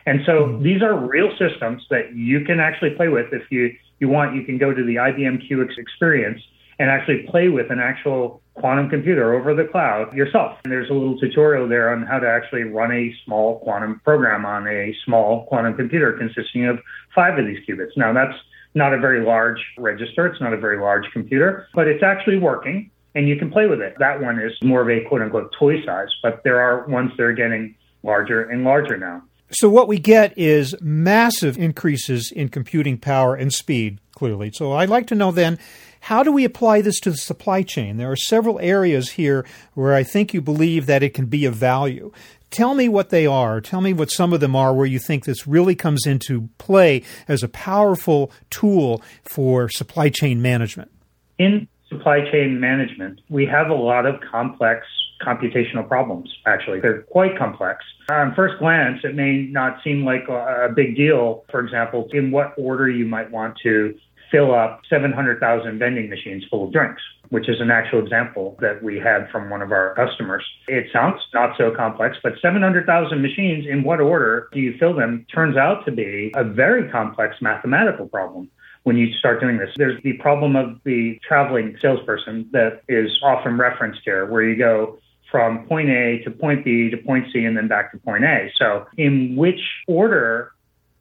And 0.07 0.21
so 0.25 0.45
mm-hmm. 0.45 0.63
these 0.63 0.83
are 0.83 0.97
real 0.97 1.31
systems 1.37 1.83
that 1.91 2.15
you 2.15 2.41
can 2.45 2.61
actually 2.61 2.91
play 2.91 3.09
with. 3.09 3.27
If 3.33 3.43
you, 3.51 3.77
you 3.99 4.09
want, 4.09 4.35
you 4.35 4.45
can 4.45 4.59
go 4.59 4.73
to 4.73 4.85
the 4.85 4.97
IBM 4.97 5.49
QX 5.49 5.79
experience 5.79 6.41
and 6.79 6.91
actually 6.91 7.27
play 7.31 7.49
with 7.49 7.71
an 7.71 7.81
actual 7.81 8.43
quantum 8.55 8.89
computer 8.89 9.35
over 9.35 9.55
the 9.55 9.65
cloud 9.65 10.13
yourself. 10.15 10.59
And 10.65 10.73
there's 10.73 10.91
a 10.91 10.93
little 10.93 11.19
tutorial 11.19 11.69
there 11.69 11.93
on 11.93 12.03
how 12.03 12.19
to 12.19 12.29
actually 12.29 12.65
run 12.65 12.93
a 12.93 13.15
small 13.25 13.61
quantum 13.61 14.01
program 14.05 14.45
on 14.45 14.67
a 14.67 14.95
small 15.05 15.47
quantum 15.47 15.75
computer 15.75 16.13
consisting 16.13 16.67
of 16.67 16.79
five 17.15 17.39
of 17.39 17.47
these 17.47 17.59
qubits. 17.67 17.97
Now, 17.97 18.13
that's 18.13 18.37
not 18.75 18.93
a 18.93 18.99
very 18.99 19.25
large 19.25 19.61
register. 19.79 20.27
It's 20.27 20.41
not 20.41 20.53
a 20.53 20.59
very 20.59 20.79
large 20.79 21.05
computer, 21.13 21.69
but 21.75 21.89
it's 21.89 22.03
actually 22.03 22.39
working 22.39 22.91
and 23.17 23.27
you 23.27 23.37
can 23.37 23.51
play 23.51 23.67
with 23.67 23.81
it. 23.81 23.97
That 23.99 24.21
one 24.21 24.39
is 24.39 24.53
more 24.63 24.83
of 24.83 24.91
a 24.91 25.03
quote 25.09 25.23
unquote 25.23 25.53
toy 25.59 25.83
size, 25.85 26.09
but 26.23 26.43
there 26.45 26.61
are 26.61 26.87
ones 26.87 27.11
that 27.17 27.23
are 27.23 27.33
getting 27.33 27.75
larger 28.03 28.43
and 28.43 28.63
larger 28.63 28.99
now. 28.99 29.23
So, 29.51 29.69
what 29.69 29.89
we 29.89 29.99
get 29.99 30.37
is 30.37 30.75
massive 30.81 31.57
increases 31.57 32.33
in 32.35 32.49
computing 32.49 32.99
power 32.99 33.37
and 33.37 33.53
speed, 33.53 34.01
clearly. 34.13 34.51
So, 34.53 34.73
I'd 34.73 34.89
like 34.89 35.07
to 35.09 35.15
know 35.15 35.31
then 35.31 35.59
how 36.01 36.23
do 36.23 36.33
we 36.33 36.45
apply 36.45 36.83
this 36.83 37.01
to 37.01 37.11
the 37.11 37.17
supply 37.17 37.63
chain? 37.63 37.97
There 37.97 38.11
are 38.11 38.17
several 38.17 38.59
areas 38.61 39.11
here 39.13 39.45
where 39.75 39.95
I 39.95 40.03
think 40.03 40.35
you 40.35 40.41
believe 40.41 40.87
that 40.87 41.03
it 41.03 41.15
can 41.15 41.27
be 41.27 41.45
of 41.45 41.55
value. 41.55 42.13
Tell 42.51 42.75
me 42.75 42.89
what 42.89 43.11
they 43.11 43.27
are. 43.27 43.61
Tell 43.61 43.81
me 43.81 43.93
what 43.93 44.11
some 44.11 44.33
of 44.33 44.41
them 44.41 44.55
are 44.55 44.73
where 44.73 44.87
you 44.87 44.99
think 44.99 45.25
this 45.25 45.47
really 45.47 45.75
comes 45.75 46.07
into 46.07 46.49
play 46.59 47.03
as 47.27 47.43
a 47.43 47.49
powerful 47.49 48.31
tool 48.51 49.03
for 49.25 49.69
supply 49.69 50.09
chain 50.09 50.41
management. 50.41 50.91
In 51.39 51.67
supply 51.89 52.21
chain 52.31 52.61
management, 52.61 53.21
we 53.29 53.47
have 53.47 53.69
a 53.69 53.75
lot 53.75 54.07
of 54.07 54.21
complex 54.21 54.87
computational 55.23 55.87
problems, 55.87 56.33
actually. 56.47 56.81
They're 56.81 57.03
quite 57.03 57.39
complex. 57.39 57.85
On 58.11 58.35
first 58.35 58.59
glance, 58.59 59.01
it 59.05 59.15
may 59.15 59.43
not 59.51 59.83
seem 59.83 60.05
like 60.05 60.29
a 60.29 60.69
big 60.75 60.97
deal, 60.97 61.45
for 61.51 61.61
example, 61.61 62.09
in 62.13 62.31
what 62.31 62.55
order 62.57 62.89
you 62.89 63.07
might 63.07 63.31
want 63.31 63.57
to 63.63 63.97
fill 64.31 64.55
up 64.55 64.81
700,000 64.91 65.79
vending 65.79 66.11
machines 66.11 66.45
full 66.51 66.67
of 66.67 66.73
drinks, 66.73 67.01
which 67.29 67.49
is 67.49 67.61
an 67.61 67.71
actual 67.71 68.01
example 68.03 68.57
that 68.61 68.83
we 68.83 68.99
had 68.99 69.31
from 69.31 69.51
one 69.51 69.63
of 69.63 69.71
our 69.71 69.95
customers. 69.95 70.45
It 70.67 70.87
sounds 70.93 71.21
not 71.33 71.57
so 71.57 71.71
complex, 71.75 72.17
but 72.23 72.33
700,000 72.43 73.23
machines, 73.23 73.67
in 73.69 73.85
what 73.85 74.01
order 74.01 74.49
do 74.53 74.59
you 74.61 74.77
fill 74.79 74.95
them, 74.95 75.27
turns 75.33 75.57
out 75.57 75.85
to 75.87 75.93
be 75.93 76.33
a 76.35 76.45
very 76.45 76.91
complex 76.91 77.37
mathematical 77.41 78.09
problem 78.09 78.51
when 78.83 78.97
you 78.97 79.13
start 79.13 79.41
doing 79.41 79.59
this. 79.59 79.71
There's 79.77 80.01
the 80.03 80.15
problem 80.15 80.55
of 80.55 80.79
the 80.85 81.19
traveling 81.27 81.77
salesperson 81.83 82.49
that 82.53 82.83
is 82.89 83.11
often 83.23 83.59
referenced 83.59 84.01
here, 84.05 84.27
where 84.27 84.43
you 84.43 84.57
go 84.57 84.99
from 85.31 85.67
point 85.67 85.89
A 85.91 86.19
to 86.25 86.31
point 86.31 86.65
B 86.65 86.91
to 86.91 86.97
point 86.97 87.27
C 87.33 87.45
and 87.45 87.57
then 87.57 87.69
back 87.69 87.93
to 87.93 87.99
point 87.99 88.25
A. 88.25 88.51
So, 88.57 88.87
in 88.97 89.37
which 89.37 89.61
order 89.87 90.53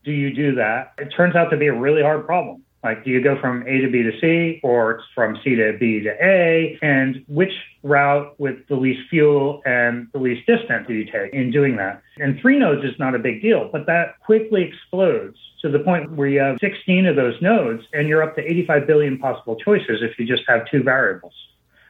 do 0.03 0.12
you 0.12 0.34
do 0.34 0.55
that? 0.55 0.94
It 0.98 1.10
turns 1.15 1.36
out 1.36 1.50
to 1.50 1.58
be 1.58 1.67
a 1.67 1.74
really 1.74 2.01
hard 2.01 2.25
problem. 2.25 2.63
Like, 2.84 3.03
do 3.03 3.10
you 3.10 3.20
go 3.20 3.39
from 3.41 3.63
A 3.63 3.82
to 3.82 3.89
B 3.89 4.03
to 4.03 4.12
C 4.22 4.60
or 4.63 5.01
from 5.15 5.39
C 5.44 5.55
to 5.55 5.75
B 5.79 6.01
to 6.01 6.12
A? 6.24 6.77
And 6.84 7.25
which 7.27 7.51
route 7.82 8.39
with 8.39 8.67
the 8.67 8.75
least 8.75 9.10
fuel 9.10 9.63
and 9.65 10.08
the 10.13 10.20
least 10.20 10.46
distance 10.46 10.86
do 10.88 10.94
you 10.94 11.05
take 11.05 11.34
in 11.34 11.50
doing 11.50 11.77
that? 11.77 12.03
And 12.20 12.39
three 12.39 12.60
nodes 12.60 12.84
is 12.84 12.98
not 13.00 13.15
a 13.15 13.20
big 13.20 13.41
deal, 13.41 13.70
but 13.72 13.88
that 13.88 14.20
quickly 14.20 14.62
explodes 14.62 15.38
to 15.63 15.70
the 15.70 15.79
point 15.79 16.12
where 16.12 16.27
you 16.27 16.39
have 16.39 16.58
16 16.62 17.08
of 17.08 17.15
those 17.15 17.41
nodes 17.41 17.84
and 17.91 18.08
you're 18.08 18.22
up 18.22 18.36
to 18.36 18.44
85 18.44 18.86
billion 18.86 19.17
possible 19.17 19.55
choices 19.55 20.03
if 20.03 20.20
you 20.20 20.27
just 20.27 20.44
have 20.48 20.70
two 20.70 20.84
variables 20.84 21.34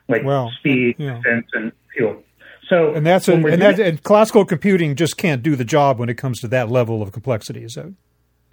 like 0.08 0.24
well, 0.24 0.51
speed, 0.60 0.96
yeah. 0.98 1.15
distance, 1.15 1.48
and 1.54 1.72
fuel. 1.96 2.22
So, 2.70 2.94
and 2.94 3.06
that's 3.06 3.28
a, 3.28 3.34
and, 3.34 3.62
that, 3.62 3.80
and 3.80 4.02
classical 4.02 4.44
computing 4.44 4.96
just 4.96 5.18
can't 5.18 5.44
do 5.44 5.56
the 5.56 5.66
job 5.66 6.00
when 6.00 6.10
it 6.10 6.16
comes 6.16 6.40
to 6.42 6.48
that 6.48 6.70
level 6.70 7.02
of 7.04 7.12
complexity. 7.12 7.64
Is 7.64 7.74
that? 7.74 7.94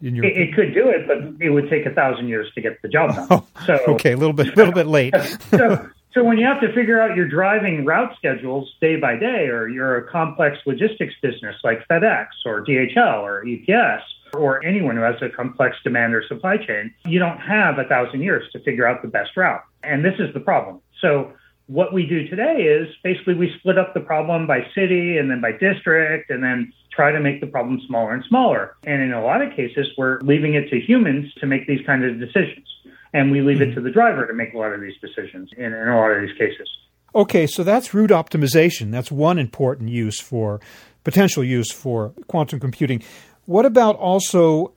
in 0.03 0.17
your? 0.17 0.25
It, 0.25 0.37
it, 0.37 0.55
could 0.55 0.75
do 0.75 0.89
it, 0.89 1.07
but 1.07 1.45
it 1.45 1.51
would 1.51 1.71
take 1.71 1.87
a 1.87 1.95
thousand 1.95 2.29
years 2.29 2.53
to 2.55 2.61
get 2.61 2.81
the 2.83 2.89
job 2.89 3.15
done. 3.15 3.27
Oh, 3.31 3.47
so 3.67 3.79
okay, 3.89 4.13
a 4.13 4.17
little 4.17 4.33
bit, 4.33 4.49
a 4.49 4.57
little 4.57 4.73
bit 4.73 4.87
late. 4.87 5.15
so, 5.51 5.89
so 6.13 6.25
when 6.25 6.39
you 6.39 6.47
have 6.47 6.61
to 6.61 6.73
figure 6.75 7.01
out 7.01 7.17
your 7.17 7.27
driving 7.27 7.85
route 7.85 8.15
schedules 8.17 8.75
day 8.81 8.97
by 8.97 9.17
day, 9.17 9.47
or 9.47 9.69
you're 9.69 9.97
a 9.97 10.11
complex 10.11 10.59
logistics 10.67 11.15
business 11.23 11.57
like 11.65 11.87
FedEx 11.89 12.27
or 12.45 12.65
DHL 12.65 13.21
or 13.23 13.45
UPS 13.47 14.05
or 14.35 14.65
anyone 14.65 14.97
who 14.97 15.03
has 15.03 15.17
a 15.23 15.29
complex 15.29 15.77
demand 15.85 16.15
or 16.15 16.27
supply 16.27 16.57
chain, 16.57 16.93
you 17.07 17.19
don't 17.19 17.39
have 17.39 17.79
a 17.79 17.85
thousand 17.85 18.23
years 18.23 18.45
to 18.53 18.59
figure 18.61 18.87
out 18.87 19.03
the 19.03 19.09
best 19.09 19.37
route. 19.37 19.63
And 19.83 20.05
this 20.05 20.15
is 20.19 20.33
the 20.33 20.41
problem. 20.41 20.81
So 21.01 21.33
what 21.67 21.93
we 21.93 22.07
do 22.07 22.29
today 22.29 22.63
is 22.63 22.89
basically 23.03 23.35
we 23.35 23.53
split 23.59 23.79
up 23.79 23.95
the 23.95 24.01
problem 24.01 24.47
by 24.47 24.61
city 24.75 25.19
and 25.19 25.31
then 25.31 25.41
by 25.41 25.53
district 25.53 26.31
and 26.31 26.43
then 26.43 26.73
try 26.91 27.11
to 27.11 27.21
make 27.21 27.41
the 27.41 27.47
problem 27.47 27.81
smaller 27.87 28.13
and 28.13 28.25
smaller. 28.29 28.77
And 28.85 29.03
in 29.03 29.13
a 29.13 29.23
lot 29.25 29.43
of 29.43 29.55
cases, 29.55 29.89
we're 29.97 30.21
leaving 30.21 30.55
it 30.55 30.69
to 30.71 30.81
humans 30.81 31.33
to 31.35 31.47
make 31.47 31.67
these 31.67 31.85
kinds 31.87 32.05
of 32.05 32.19
decisions. 32.19 32.67
And 33.15 33.31
we 33.31 33.41
leave 33.41 33.59
mm-hmm. 33.59 33.73
it 33.73 33.75
to 33.75 33.81
the 33.81 33.91
driver 33.91 34.27
to 34.27 34.35
make 34.35 34.55
a 34.55 34.59
lot 34.59 34.73
of 34.73 34.81
these 34.81 34.99
decisions 35.01 35.51
in, 35.57 35.73
in 35.73 35.89
a 35.89 35.97
lot 35.97 36.11
of 36.11 36.23
these 36.23 36.37
cases. 36.39 36.69
Okay, 37.15 37.47
so 37.47 37.63
that's 37.63 37.93
route 37.93 38.11
optimization. 38.11 38.91
That's 38.91 39.13
one 39.13 39.39
important 39.39 39.91
use 39.91 40.19
for 40.19 40.61
potential 41.05 41.45
use 41.45 41.71
for 41.71 42.11
quantum 42.27 42.59
computing. 42.59 43.03
What 43.45 43.67
about 43.67 43.97
also 43.97 44.73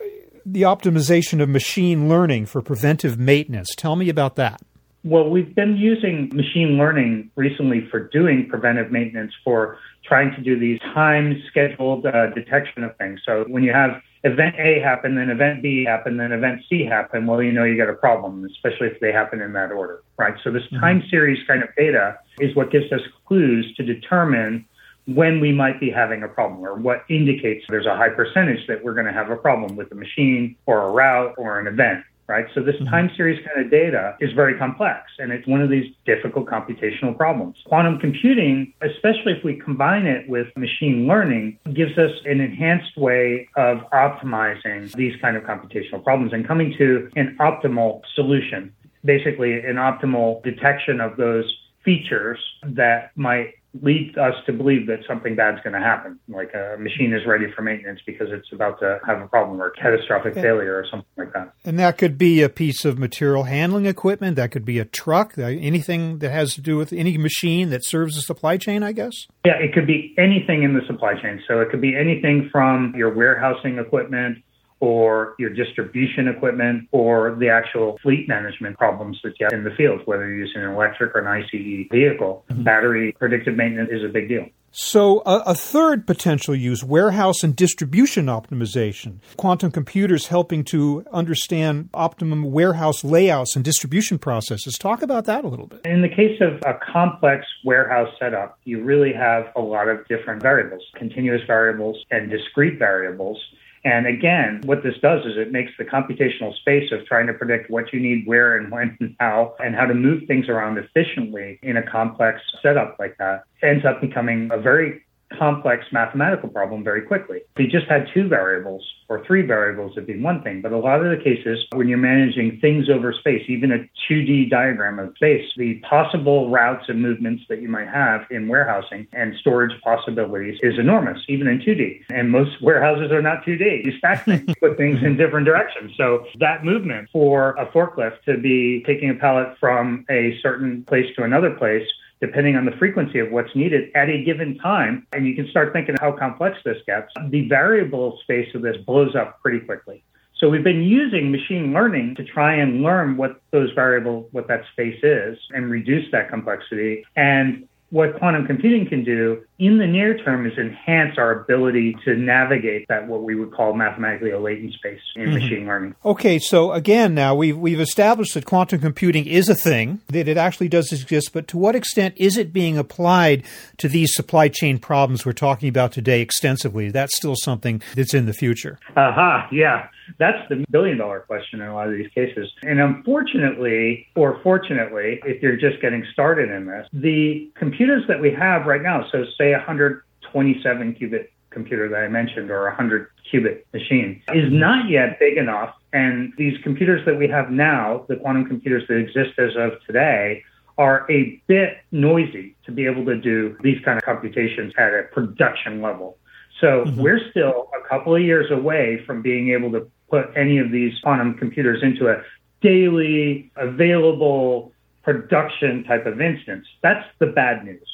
the 0.46 0.64
optimization 0.64 1.42
of 1.42 1.50
machine 1.50 2.10
learning 2.10 2.48
for 2.48 2.62
preventive 2.62 3.18
maintenance? 3.18 3.70
Tell 3.76 3.96
me 3.96 4.10
about 4.10 4.36
that. 4.36 4.62
Well, 5.06 5.30
we've 5.30 5.54
been 5.54 5.78
using 5.78 6.32
machine 6.34 6.80
learning 6.80 7.30
recently 7.36 7.88
for 7.92 8.00
doing 8.00 8.48
preventive 8.50 8.92
maintenance 8.92 9.32
for 9.44 9.78
trying 10.04 10.34
to 10.34 10.42
do 10.42 10.58
these 10.58 10.80
time 10.80 11.44
scheduled 11.48 12.08
uh, 12.08 12.32
detection 12.32 12.84
of 12.84 12.98
things. 12.98 13.20
So 13.24 13.46
when 13.48 13.62
you 13.62 13.72
have 13.72 14.02
event 14.24 14.56
A 14.58 14.80
happen, 14.80 15.14
then 15.14 15.30
event 15.30 15.62
B 15.62 15.86
happen, 15.86 16.18
then 16.18 16.32
event 16.32 16.62
C 16.68 16.84
happen, 16.84 17.28
well, 17.28 17.44
you 17.44 17.52
know 17.52 17.66
you 17.66 17.78
got 17.78 17.88
a 17.88 17.94
problem, 17.94 18.44
especially 18.46 18.88
if 18.88 19.00
they 19.00 19.12
happen 19.12 19.42
in 19.42 19.54
that 19.54 19.72
order, 19.72 20.02
right? 20.18 20.34
So 20.44 20.50
this 20.50 20.64
mm-hmm. 20.64 20.80
time 20.80 21.04
series 21.12 21.38
kind 21.46 21.62
of 21.62 21.70
data 21.78 22.18
is 22.40 22.56
what 22.56 22.72
gives 22.72 22.92
us 22.92 23.02
clues 23.28 23.76
to 23.78 23.84
determine 23.84 24.66
when 25.06 25.40
we 25.40 25.52
might 25.52 25.80
be 25.80 25.92
having 25.92 26.24
a 26.24 26.28
problem 26.28 26.66
or 26.66 26.74
what 26.74 27.04
indicates 27.12 27.64
there's 27.70 27.86
a 27.86 27.96
high 27.96 28.10
percentage 28.10 28.66
that 28.66 28.84
we're 28.84 28.96
going 28.96 29.06
to 29.06 29.14
have 29.14 29.30
a 29.30 29.36
problem 29.36 29.76
with 29.76 29.92
a 29.92 29.96
machine 29.96 30.56
or 30.66 30.82
a 30.82 30.90
route 30.90 31.36
or 31.38 31.60
an 31.60 31.68
event 31.68 32.04
right? 32.28 32.46
So 32.54 32.62
this 32.62 32.76
mm-hmm. 32.76 32.86
time 32.86 33.12
series 33.16 33.44
kind 33.46 33.64
of 33.64 33.72
data 33.72 34.16
is 34.20 34.32
very 34.34 34.58
complex 34.58 35.12
and 35.20 35.32
it's 35.32 35.48
one 35.48 35.62
of 35.62 35.70
these 35.70 35.94
difficult 36.06 36.48
computational 36.48 37.16
problems. 37.16 37.58
Quantum 37.66 38.00
computing, 38.00 38.74
especially 38.82 39.34
if 39.34 39.44
we 39.44 39.56
combine 39.60 40.06
it 40.06 40.28
with 40.28 40.48
machine 40.58 41.08
learning, 41.08 41.60
gives 41.74 41.98
us 41.98 42.12
an 42.26 42.42
enhanced 42.42 42.98
way 42.98 43.48
of 43.56 43.80
optimizing 43.94 44.92
these 44.94 45.14
kind 45.22 45.38
of 45.38 45.44
computational 45.44 46.04
problems 46.04 46.34
and 46.34 46.48
coming 46.48 46.74
to 46.78 47.10
an 47.16 47.38
optimal 47.40 48.02
solution, 48.16 48.74
basically 49.04 49.60
an 49.60 49.76
optimal 49.76 50.42
detection 50.44 51.00
of 51.00 51.18
those 51.18 51.46
features 51.84 52.40
that 52.64 53.12
might 53.16 53.54
lead 53.82 54.18
us 54.18 54.34
to 54.46 54.54
believe 54.54 54.88
that 54.88 55.00
something 55.08 55.36
bad's 55.36 55.62
going 55.64 55.74
to 55.74 55.80
happen, 55.80 56.20
like 56.28 56.54
a 56.54 56.78
machine 56.80 57.14
is 57.14 57.26
ready 57.28 57.46
for 57.56 57.62
maintenance 57.62 58.00
because 58.06 58.28
it's 58.32 58.52
about 58.52 58.80
to 58.80 59.00
have 59.06 59.22
a 59.22 59.28
problem 59.28 59.62
or 59.62 59.72
catastrophic 59.72 60.34
failure 60.34 60.76
or 60.78 60.86
something 60.90 61.08
like 61.18 61.34
that. 61.34 61.54
And 61.64 61.78
that 61.80 61.98
could 61.98 62.18
be 62.18 62.42
a 62.42 62.50
piece 62.50 62.86
of 62.86 62.98
material 62.98 63.44
handling 63.44 63.86
equipment. 63.86 64.36
That 64.36 64.52
could 64.52 64.66
be 64.66 64.80
a 64.80 64.86
truck. 64.86 65.38
Anything 65.38 66.20
that 66.20 66.32
has 66.32 66.54
to 66.56 66.62
do 66.62 66.78
with 66.78 66.94
any 66.94 67.18
machine 67.18 67.70
that 67.70 67.86
serves 67.86 68.16
the 68.16 68.22
supply 68.22 68.58
chain, 68.58 68.84
I 68.84 68.92
guess. 68.92 69.14
Yeah, 69.46 69.58
it 69.60 69.74
could 69.74 69.88
be 69.88 70.14
anything 70.18 70.64
in 70.64 70.74
the 70.74 70.82
supply 70.88 71.14
chain. 71.22 71.42
So 71.48 71.62
it 71.62 71.70
could 71.70 71.82
be 71.82 71.96
anything 71.96 72.50
from 72.52 72.94
your 72.96 73.14
warehousing 73.14 73.78
equipment 73.78 74.40
or 74.86 75.34
your 75.40 75.50
distribution 75.50 76.28
equipment 76.28 76.88
or 76.92 77.36
the 77.40 77.50
actual 77.50 77.98
fleet 78.04 78.28
management 78.28 78.78
problems 78.78 79.20
that 79.24 79.34
you 79.40 79.48
have 79.50 79.54
in 79.54 79.64
the 79.64 79.72
field, 79.76 80.00
whether 80.06 80.28
you're 80.28 80.46
using 80.46 80.62
an 80.62 80.70
electric 80.70 81.16
or 81.16 81.20
an 81.20 81.28
ICE 81.28 81.88
vehicle. 81.92 82.46
Mm-hmm. 82.52 82.64
Battery 82.64 83.16
predictive 83.18 83.56
maintenance 83.56 83.90
is 83.92 84.04
a 84.04 84.10
big 84.10 84.30
deal. 84.30 84.46
So, 84.78 85.24
a, 85.26 85.38
a, 85.46 85.56
third 85.56 86.06
potential 86.06 86.54
use 86.54 86.84
warehouse 86.84 87.46
and 87.46 87.56
distribution 87.56 88.26
optimization. 88.26 89.20
Quantum 89.38 89.72
computers 89.72 90.28
helping 90.28 90.66
to 90.66 91.06
understand 91.14 91.90
optimum 91.94 92.52
warehouse 92.52 93.02
layouts 93.02 93.56
and 93.56 93.64
distribution 93.64 94.20
processes. 94.20 94.78
Talk 94.78 95.02
about 95.02 95.24
that 95.26 95.46
a 95.46 95.48
little 95.48 95.68
bit. 95.68 95.86
In 95.86 96.02
the 96.02 96.10
case 96.10 96.42
of 96.42 96.62
a 96.66 96.78
complex 96.92 97.46
warehouse 97.64 98.14
setup, 98.20 98.60
you 98.66 98.84
really 98.84 99.14
have 99.14 99.46
a 99.56 99.62
lot 99.62 99.88
of 99.88 100.06
different 100.10 100.42
variables, 100.42 100.84
continuous 100.98 101.42
variables 101.48 101.96
and 102.12 102.30
discrete 102.30 102.78
variables. 102.78 103.40
And 103.86 104.08
again, 104.08 104.62
what 104.66 104.82
this 104.82 104.96
does 105.00 105.24
is 105.28 105.38
it 105.38 105.52
makes 105.52 105.72
the 105.78 105.86
computational 105.86 106.56
space 106.56 106.92
of 106.92 107.06
trying 107.06 107.28
to 107.28 107.34
predict 107.34 107.70
what 107.70 107.94
you 107.94 108.00
need 108.00 108.26
where 108.26 108.58
and 108.58 108.72
when 108.72 108.98
and 109.00 109.16
how 109.20 109.54
and 109.60 109.76
how 109.76 109.86
to 109.86 109.94
move 109.94 110.24
things 110.28 110.50
around 110.50 110.80
efficiently 110.80 111.60
in 111.62 111.78
a 111.78 111.84
complex 111.84 112.42
setup 112.64 112.98
like 112.98 113.16
that 113.20 113.44
ends 113.62 113.86
up 113.86 114.02
becoming 114.02 114.50
a 114.52 114.58
very 114.58 115.05
complex 115.38 115.86
mathematical 115.92 116.50
problem 116.50 116.84
very 116.84 117.02
quickly. 117.02 117.42
If 117.56 117.60
you 117.60 117.68
just 117.68 117.88
had 117.88 118.08
two 118.14 118.28
variables 118.28 118.84
or 119.10 119.26
three 119.26 119.42
variables, 119.42 119.94
it'd 119.94 120.08
be 120.08 120.20
one 120.20 120.42
thing. 120.44 120.62
But 120.62 120.72
a 120.72 120.78
lot 120.78 121.06
of 121.06 121.16
the 121.16 121.24
cases, 121.24 121.66
when 121.74 121.88
you're 121.88 121.98
managing 121.98 122.60
things 122.60 122.90
over 122.90 123.14
space, 123.14 123.44
even 123.48 123.72
a 123.72 123.90
2D 124.10 124.50
diagram 124.50 125.00
of 125.00 125.14
space, 125.16 125.46
the 125.58 125.76
possible 125.90 126.50
routes 126.50 126.86
and 126.88 127.02
movements 127.02 127.44
that 127.50 127.62
you 127.62 127.70
might 127.70 127.88
have 127.88 128.22
in 128.30 128.48
warehousing 128.48 129.08
and 129.14 129.36
storage 129.40 129.80
possibilities 129.82 130.60
is 130.62 130.78
enormous, 130.80 131.20
even 131.28 131.48
in 131.48 131.60
2D. 131.60 132.06
And 132.10 132.32
most 132.32 132.62
warehouses 132.62 133.12
are 133.12 133.22
not 133.22 133.44
2D. 133.44 133.86
You 133.86 133.98
stack 133.98 134.26
things, 134.26 134.54
put 134.60 134.78
things 134.78 135.04
in 135.04 135.18
different 135.18 135.46
directions. 135.46 135.94
So 135.98 136.26
that 136.40 136.64
movement 136.64 137.10
for 137.12 137.52
a 137.52 137.66
forklift 137.68 138.22
to 138.26 138.38
be 138.38 138.84
taking 138.86 139.10
a 139.10 139.16
pallet 139.16 139.58
from 139.60 140.06
a 140.10 140.38
certain 140.42 140.84
place 140.84 141.06
to 141.16 141.24
another 141.24 141.52
place 141.52 141.88
depending 142.22 142.56
on 142.56 142.66
the 142.66 142.72
frequency 142.74 143.20
of 143.20 143.32
what's 143.32 143.56
needed 143.56 143.92
at 143.96 144.10
a 144.10 144.24
given 144.24 144.58
time. 144.58 145.06
And 145.14 145.28
you 145.28 145.36
can 145.36 145.48
start 145.50 145.74
thinking 145.74 145.96
how 146.00 146.12
complex 146.12 146.58
this 146.64 146.78
gets. 146.86 147.12
The 147.30 147.48
variable 147.48 148.20
space 148.24 148.54
of 148.56 148.62
this 148.62 148.78
blows 148.86 149.16
up 149.16 149.42
pretty 149.42 149.60
quickly. 149.60 150.04
So 150.38 150.50
we've 150.50 150.64
been 150.64 150.84
using 150.84 151.32
machine 151.32 151.72
learning 151.72 152.16
to 152.16 152.24
try 152.24 152.56
and 152.56 152.82
learn 152.82 153.16
what 153.16 153.42
those 153.52 153.72
variable, 153.72 154.28
what 154.32 154.48
that 154.50 154.64
space 154.74 155.00
is 155.02 155.38
and 155.52 155.72
reduce 155.72 156.12
that 156.12 156.30
complexity. 156.30 157.06
And 157.16 157.68
what 157.90 158.18
quantum 158.18 158.46
computing 158.46 158.88
can 158.88 159.04
do 159.04 159.44
in 159.58 159.78
the 159.78 159.88
near 159.88 160.18
term 160.18 160.46
is 160.46 160.58
enhance 160.58 161.18
our 161.18 161.32
ability 161.32 161.96
to 162.04 162.16
navigate 162.16 162.88
that 162.90 163.08
what 163.08 163.24
we 163.24 163.36
would 163.36 163.54
call 163.54 163.74
mathematically 163.74 164.32
a 164.32 164.40
latent 164.40 164.74
space 164.74 165.00
in 165.16 165.24
mm-hmm. 165.24 165.34
machine 165.34 165.66
learning. 165.66 165.96
Okay, 166.04 166.40
so 166.40 166.74
again, 166.74 167.16
now 167.16 167.34
we've 167.36 167.58
we've 167.58 167.80
established 167.80 168.34
that 168.34 168.46
quantum 168.46 168.82
computing 168.82 169.26
is 169.26 169.48
a 169.48 169.56
thing 169.56 170.02
that 170.08 170.28
it 170.28 170.38
actually 170.38 170.68
does 170.68 170.92
exist, 170.92 171.32
but 171.32 171.48
to 171.48 171.58
what 171.58 171.76
extent 171.76 172.14
is 172.18 172.38
it 172.38 172.52
being 172.52 172.78
applied 172.78 173.44
to 173.78 173.88
these 173.88 174.14
supply 174.14 174.50
chain 174.50 174.78
problems 174.78 175.26
we're 175.26 175.32
talking 175.32 175.70
about 175.70 175.92
today 175.92 176.22
extensively? 176.22 176.90
That's 176.90 177.16
still 177.16 177.36
something 177.36 177.82
that's 177.96 178.14
in 178.14 178.26
the 178.26 178.34
future. 178.34 178.78
Aha, 178.96 179.10
uh-huh, 179.10 179.48
yeah. 179.52 179.88
That's 180.20 180.38
the 180.50 180.66
billion 180.70 180.98
dollar 180.98 181.22
question 181.22 181.62
in 181.62 181.68
a 181.68 181.74
lot 181.74 181.88
of 181.88 181.94
these 181.94 182.10
cases. 182.14 182.52
And 182.62 182.80
unfortunately, 182.80 184.08
or 184.16 184.40
fortunately, 184.44 185.20
if 185.26 185.42
you're 185.42 185.58
just 185.58 185.82
getting 185.82 186.06
started 186.14 186.52
in 186.52 186.68
this, 186.68 186.88
the 186.94 187.50
computers 187.56 188.04
that 188.08 188.22
we 188.22 188.32
have 188.32 188.66
right 188.68 188.82
now, 188.82 189.06
so 189.12 189.26
say 189.38 189.45
a 189.46 189.58
127 189.58 190.96
qubit 190.96 191.28
computer 191.50 191.88
that 191.90 192.04
I 192.04 192.08
mentioned 192.08 192.52
or 192.52 192.68
a 192.68 192.70
100 192.70 193.08
qubit 193.32 193.64
machine, 193.74 194.22
is 194.34 194.52
not 194.52 194.90
yet 194.90 195.20
big 195.20 195.38
enough. 195.38 195.74
And 195.94 196.34
these 196.38 196.58
computers 196.62 197.06
that 197.06 197.18
we 197.18 197.28
have 197.30 197.50
now, 197.50 198.06
the 198.10 198.18
quantum 198.18 198.46
computers 198.46 198.84
that 198.88 198.96
exist 198.96 199.40
as 199.40 199.56
of 199.56 199.72
today, 199.88 200.44
are 200.78 201.10
a 201.10 201.42
bit 201.48 201.78
noisy 201.92 202.56
to 202.66 202.72
be 202.72 202.86
able 202.86 203.06
to 203.06 203.16
do 203.16 203.58
these 203.64 203.80
kind 203.86 203.98
of 203.98 204.04
computations 204.04 204.74
at 204.78 204.94
a 204.94 205.04
production 205.14 205.82
level. 205.82 206.18
So 206.60 206.84
mm-hmm. 206.84 207.02
we're 207.02 207.22
still 207.32 207.70
a 207.80 207.88
couple 207.88 208.16
of 208.16 208.22
years 208.22 208.52
away 208.52 209.04
from 209.06 209.22
being 209.22 209.52
able 209.52 209.72
to 209.72 209.90
put 210.10 210.30
any 210.36 210.58
of 210.58 210.72
these 210.72 210.94
quantum 211.02 211.36
computers 211.36 211.82
into 211.82 212.10
a 212.10 212.22
daily 212.62 213.52
available 213.56 214.72
production 215.04 215.84
type 215.84 216.06
of 216.06 216.20
instance. 216.20 216.66
That's 216.82 217.06
the 217.20 217.28
bad 217.28 217.64
news. 217.64 217.88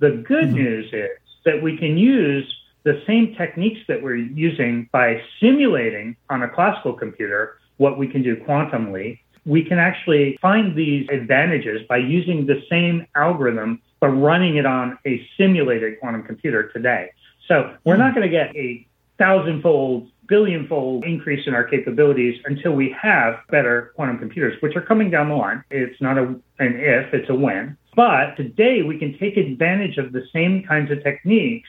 The 0.00 0.24
good 0.26 0.46
mm-hmm. 0.46 0.54
news 0.54 0.92
is 0.92 1.10
that 1.44 1.62
we 1.62 1.76
can 1.76 1.96
use 1.96 2.50
the 2.84 3.02
same 3.06 3.34
techniques 3.34 3.80
that 3.88 4.02
we're 4.02 4.16
using 4.16 4.88
by 4.92 5.22
simulating 5.40 6.16
on 6.30 6.42
a 6.42 6.48
classical 6.48 6.92
computer 6.92 7.58
what 7.78 7.98
we 7.98 8.06
can 8.06 8.22
do 8.22 8.36
quantumly. 8.36 9.20
We 9.46 9.64
can 9.64 9.78
actually 9.78 10.38
find 10.40 10.76
these 10.76 11.08
advantages 11.10 11.82
by 11.88 11.98
using 11.98 12.46
the 12.46 12.62
same 12.70 13.06
algorithm 13.14 13.80
but 14.04 14.08
running 14.08 14.56
it 14.56 14.66
on 14.66 14.98
a 15.06 15.26
simulated 15.38 15.98
quantum 15.98 16.22
computer 16.24 16.68
today. 16.68 17.10
So 17.48 17.74
we're 17.84 17.94
mm-hmm. 17.94 18.02
not 18.02 18.14
going 18.14 18.30
to 18.30 18.30
get 18.30 18.54
a 18.54 18.86
thousandfold 19.16 20.10
billion-fold 20.28 21.04
increase 21.04 21.46
in 21.46 21.54
our 21.54 21.64
capabilities 21.64 22.38
until 22.44 22.72
we 22.72 22.94
have 23.00 23.36
better 23.50 23.92
quantum 23.96 24.18
computers, 24.18 24.60
which 24.60 24.76
are 24.76 24.82
coming 24.82 25.10
down 25.10 25.30
the 25.30 25.34
line. 25.34 25.64
It's 25.70 25.98
not 26.02 26.18
a, 26.18 26.22
an 26.58 26.76
if, 26.76 27.14
it's 27.14 27.30
a 27.30 27.34
when. 27.34 27.78
But 27.94 28.36
today 28.36 28.82
we 28.82 28.98
can 28.98 29.16
take 29.18 29.36
advantage 29.36 29.98
of 29.98 30.12
the 30.12 30.26
same 30.32 30.62
kinds 30.64 30.90
of 30.90 31.02
techniques 31.02 31.68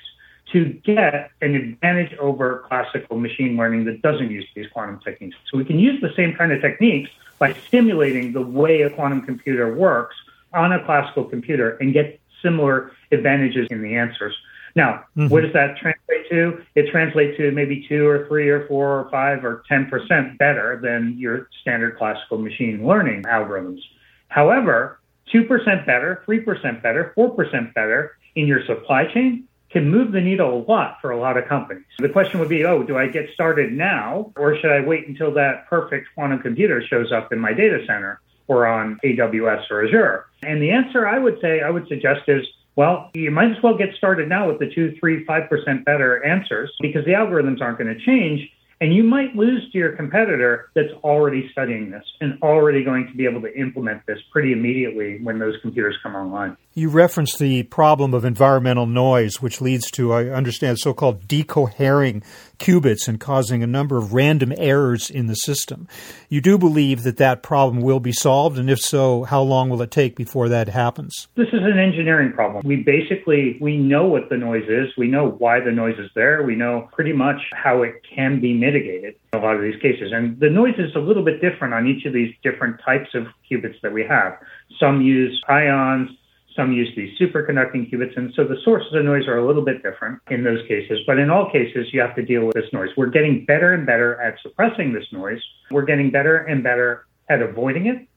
to 0.51 0.65
get 0.85 1.31
an 1.41 1.55
advantage 1.55 2.17
over 2.17 2.63
classical 2.67 3.17
machine 3.17 3.57
learning 3.57 3.85
that 3.85 4.01
doesn't 4.01 4.31
use 4.31 4.45
these 4.55 4.67
quantum 4.71 4.99
techniques. 4.99 5.35
So 5.51 5.57
we 5.57 5.65
can 5.65 5.79
use 5.79 5.99
the 6.01 6.13
same 6.15 6.35
kind 6.35 6.51
of 6.51 6.61
techniques 6.61 7.09
by 7.39 7.53
simulating 7.69 8.31
the 8.31 8.41
way 8.41 8.81
a 8.81 8.89
quantum 8.89 9.21
computer 9.21 9.73
works 9.73 10.15
on 10.53 10.71
a 10.71 10.83
classical 10.85 11.25
computer 11.25 11.77
and 11.77 11.93
get 11.93 12.19
similar 12.41 12.91
advantages 13.11 13.67
in 13.71 13.81
the 13.81 13.95
answers. 13.95 14.35
Now, 14.75 15.05
mm-hmm. 15.17 15.29
what 15.29 15.41
does 15.41 15.53
that 15.53 15.77
translate 15.77 16.29
to? 16.29 16.63
It 16.75 16.91
translates 16.91 17.37
to 17.37 17.51
maybe 17.51 17.85
two 17.87 18.07
or 18.07 18.27
three 18.27 18.49
or 18.49 18.67
four 18.67 18.99
or 18.99 19.09
five 19.09 19.43
or 19.43 19.63
10% 19.69 20.37
better 20.37 20.79
than 20.81 21.17
your 21.17 21.49
standard 21.61 21.97
classical 21.97 22.37
machine 22.37 22.85
learning 22.85 23.23
algorithms. 23.23 23.79
However, 24.27 24.99
2% 25.33 25.85
better, 25.85 26.23
3% 26.27 26.81
better, 26.81 27.13
4% 27.17 27.73
better 27.73 28.17
in 28.35 28.47
your 28.47 28.65
supply 28.65 29.05
chain 29.13 29.47
can 29.71 29.89
move 29.89 30.11
the 30.11 30.21
needle 30.21 30.59
a 30.59 30.71
lot 30.71 30.97
for 31.01 31.11
a 31.11 31.19
lot 31.19 31.37
of 31.37 31.47
companies. 31.47 31.83
The 31.99 32.09
question 32.09 32.39
would 32.39 32.49
be, 32.49 32.63
oh, 32.65 32.83
do 32.83 32.97
I 32.97 33.07
get 33.07 33.29
started 33.33 33.73
now 33.73 34.31
or 34.37 34.57
should 34.57 34.71
I 34.71 34.79
wait 34.81 35.07
until 35.07 35.33
that 35.33 35.67
perfect 35.67 36.07
quantum 36.15 36.39
computer 36.39 36.81
shows 36.87 37.11
up 37.11 37.33
in 37.33 37.39
my 37.39 37.53
data 37.53 37.83
center? 37.85 38.21
or 38.47 38.67
on 38.67 38.99
AWS 39.03 39.69
or 39.71 39.85
Azure? 39.85 40.25
And 40.43 40.61
the 40.61 40.71
answer 40.71 41.07
I 41.07 41.17
would 41.17 41.39
say, 41.41 41.61
I 41.61 41.69
would 41.69 41.87
suggest 41.87 42.21
is 42.27 42.45
well, 42.75 43.09
you 43.13 43.31
might 43.31 43.51
as 43.51 43.63
well 43.63 43.77
get 43.77 43.95
started 43.95 44.27
now 44.27 44.49
with 44.49 44.59
the 44.59 44.69
two, 44.69 44.97
three, 44.99 45.23
five 45.23 45.49
percent 45.49 45.85
better 45.85 46.23
answers 46.25 46.71
because 46.81 47.05
the 47.05 47.11
algorithms 47.11 47.61
aren't 47.61 47.77
going 47.77 47.93
to 47.93 48.05
change. 48.05 48.49
And 48.85 48.93
you 48.93 49.03
might 49.03 49.35
lose 49.35 49.63
to 49.71 49.79
your 49.79 49.93
competitor 49.93 50.69
that's 50.75 50.93
already 51.03 51.49
studying 51.51 51.89
this 51.89 52.03
and 52.21 52.39
already 52.43 52.83
going 52.83 53.07
to 53.07 53.13
be 53.15 53.25
able 53.25 53.41
to 53.41 53.51
implement 53.59 54.05
this 54.05 54.19
pretty 54.31 54.51
immediately 54.51 55.17
when 55.23 55.39
those 55.39 55.55
computers 55.63 55.97
come 56.03 56.15
online. 56.15 56.55
You 56.77 56.89
referenced 56.89 57.39
the 57.39 57.63
problem 57.63 58.13
of 58.13 58.25
environmental 58.25 58.85
noise, 58.85 59.41
which 59.41 59.61
leads 59.61 59.89
to, 59.91 60.11
I 60.11 60.25
understand, 60.25 60.77
so 60.77 60.93
called 60.93 61.25
decohering 61.25 62.21
qubits 62.59 63.07
and 63.07 63.17
causing 63.17 63.63
a 63.63 63.67
number 63.67 63.95
of 63.95 64.13
random 64.13 64.51
errors 64.57 65.09
in 65.09 65.27
the 65.27 65.37
system. 65.37 65.87
You 66.27 66.41
do 66.41 66.57
believe 66.57 67.03
that 67.03 67.15
that 67.15 67.43
problem 67.43 67.81
will 67.81 68.01
be 68.01 68.11
solved, 68.11 68.57
and 68.57 68.69
if 68.69 68.81
so, 68.81 69.23
how 69.23 69.41
long 69.41 69.69
will 69.69 69.81
it 69.83 69.89
take 69.89 70.17
before 70.17 70.49
that 70.49 70.67
happens? 70.67 71.29
This 71.35 71.47
is 71.53 71.61
an 71.63 71.79
engineering 71.79 72.33
problem. 72.33 72.61
We 72.65 72.75
basically 72.75 73.57
we 73.61 73.77
know 73.77 74.03
what 74.03 74.27
the 74.27 74.35
noise 74.35 74.67
is, 74.67 74.89
we 74.97 75.07
know 75.07 75.29
why 75.29 75.61
the 75.61 75.71
noise 75.71 75.97
is 75.97 76.11
there, 76.13 76.43
we 76.43 76.55
know 76.55 76.89
pretty 76.91 77.13
much 77.13 77.39
how 77.53 77.83
it 77.83 78.01
can 78.03 78.41
be 78.41 78.53
mitigated 78.53 79.15
in 79.31 79.39
a 79.39 79.41
lot 79.41 79.55
of 79.55 79.61
these 79.61 79.81
cases. 79.81 80.11
And 80.13 80.37
the 80.41 80.49
noise 80.49 80.75
is 80.77 80.93
a 80.93 80.99
little 80.99 81.23
bit 81.23 81.39
different 81.39 81.73
on 81.73 81.87
each 81.87 82.05
of 82.05 82.11
these 82.11 82.35
different 82.43 82.81
types 82.83 83.11
of 83.13 83.27
qubits 83.49 83.79
that 83.81 83.93
we 83.93 84.03
have. 84.03 84.37
Some 84.77 84.99
use 84.99 85.41
ions, 85.47 86.09
some 86.55 86.71
use 86.71 86.89
these 86.95 87.17
superconducting 87.19 87.91
qubits, 87.91 88.15
and 88.15 88.33
so 88.35 88.45
the 88.45 88.57
sources 88.63 88.93
of 88.93 89.03
noise 89.03 89.27
are 89.27 89.37
a 89.37 89.45
little 89.45 89.63
bit 89.63 89.83
different 89.83 90.19
in 90.29 90.43
those 90.43 90.65
cases. 90.67 90.99
But 91.05 91.19
in 91.19 91.29
all 91.29 91.51
cases, 91.51 91.87
you 91.91 91.99
have 92.01 92.15
to 92.15 92.21
deal 92.21 92.45
with 92.45 92.55
this 92.55 92.71
noise. 92.71 92.89
We're 92.95 93.07
getting 93.07 93.45
better 93.45 93.73
and 93.73 93.85
better 93.85 94.19
at 94.21 94.39
suppressing 94.41 94.93
this 94.93 95.05
noise. 95.11 95.41
We're 95.69 95.85
getting 95.85 96.11
better 96.11 96.37
and 96.37 96.63
better 96.63 97.05
at 97.29 97.41
avoiding 97.41 97.87
it, 97.87 98.07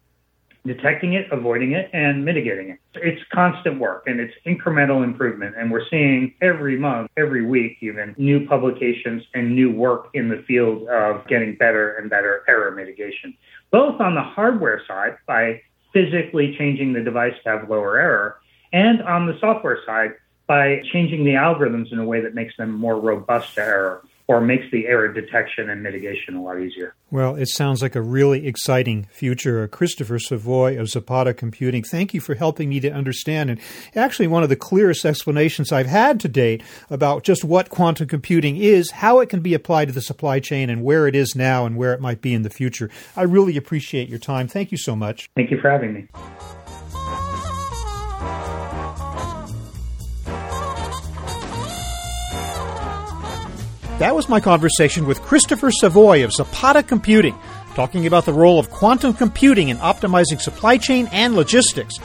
detecting 0.66 1.14
it, 1.14 1.26
avoiding 1.32 1.72
it, 1.72 1.90
and 1.92 2.24
mitigating 2.24 2.70
it. 2.70 2.78
It's 2.94 3.22
constant 3.32 3.80
work 3.80 4.04
and 4.06 4.20
it's 4.20 4.34
incremental 4.46 5.02
improvement. 5.02 5.56
And 5.58 5.70
we're 5.70 5.88
seeing 5.88 6.34
every 6.40 6.76
month, 6.76 7.10
every 7.16 7.44
week, 7.44 7.78
even 7.80 8.14
new 8.18 8.46
publications 8.46 9.24
and 9.34 9.54
new 9.54 9.72
work 9.72 10.08
in 10.14 10.28
the 10.28 10.44
field 10.46 10.86
of 10.88 11.26
getting 11.26 11.56
better 11.56 11.94
and 11.94 12.10
better 12.10 12.44
error 12.48 12.70
mitigation, 12.70 13.36
both 13.70 14.00
on 14.00 14.14
the 14.14 14.22
hardware 14.22 14.82
side 14.86 15.16
by 15.26 15.62
physically 15.92 16.56
changing 16.56 16.92
the 16.92 17.00
device 17.00 17.34
to 17.44 17.50
have 17.50 17.70
lower 17.70 17.98
error, 17.98 18.40
and 18.72 19.02
on 19.02 19.26
the 19.26 19.38
software 19.38 19.78
side 19.86 20.14
by 20.46 20.82
changing 20.92 21.24
the 21.24 21.32
algorithms 21.32 21.92
in 21.92 21.98
a 21.98 22.04
way 22.04 22.20
that 22.20 22.34
makes 22.34 22.56
them 22.56 22.72
more 22.72 22.98
robust 22.98 23.54
to 23.54 23.60
error 23.60 24.02
or 24.28 24.42
makes 24.42 24.64
the 24.70 24.86
error 24.86 25.10
detection 25.10 25.70
and 25.70 25.82
mitigation 25.82 26.36
a 26.36 26.42
lot 26.42 26.60
easier. 26.60 26.94
Well, 27.10 27.34
it 27.34 27.48
sounds 27.48 27.80
like 27.80 27.96
a 27.96 28.02
really 28.02 28.46
exciting 28.46 29.08
future. 29.10 29.66
Christopher 29.68 30.18
Savoy 30.18 30.78
of 30.78 30.90
Zapata 30.90 31.32
Computing, 31.32 31.82
thank 31.82 32.12
you 32.12 32.20
for 32.20 32.34
helping 32.34 32.68
me 32.68 32.78
to 32.80 32.90
understand 32.90 33.48
and 33.48 33.58
actually 33.96 34.26
one 34.26 34.42
of 34.42 34.50
the 34.50 34.56
clearest 34.56 35.06
explanations 35.06 35.72
I've 35.72 35.86
had 35.86 36.20
to 36.20 36.28
date 36.28 36.62
about 36.90 37.24
just 37.24 37.42
what 37.42 37.70
quantum 37.70 38.06
computing 38.06 38.58
is, 38.58 38.90
how 38.90 39.20
it 39.20 39.30
can 39.30 39.40
be 39.40 39.54
applied 39.54 39.86
to 39.86 39.94
the 39.94 40.02
supply 40.02 40.40
chain, 40.40 40.68
and 40.68 40.84
where 40.84 41.06
it 41.06 41.16
is 41.16 41.34
now 41.34 41.64
and 41.64 41.76
where 41.76 41.94
it 41.94 42.00
might 42.00 42.20
be 42.20 42.34
in 42.34 42.42
the 42.42 42.50
future. 42.50 42.90
I 43.16 43.22
really 43.22 43.56
appreciate 43.56 44.10
your 44.10 44.18
time. 44.18 44.46
Thank 44.46 44.70
you 44.70 44.78
so 44.78 44.94
much. 44.94 45.30
Thank 45.34 45.50
you 45.50 45.58
for 45.60 45.70
having 45.70 45.94
me. 45.94 46.08
That 53.98 54.14
was 54.14 54.28
my 54.28 54.38
conversation 54.38 55.06
with 55.06 55.22
Christopher 55.22 55.72
Savoy 55.72 56.22
of 56.24 56.32
Zapata 56.32 56.84
Computing, 56.84 57.36
talking 57.74 58.06
about 58.06 58.26
the 58.26 58.32
role 58.32 58.60
of 58.60 58.70
quantum 58.70 59.12
computing 59.12 59.70
in 59.70 59.78
optimizing 59.78 60.40
supply 60.40 60.78
chain 60.78 61.08
and 61.10 61.34
logistics. 61.34 61.96